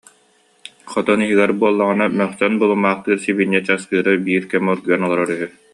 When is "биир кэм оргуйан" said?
4.25-5.01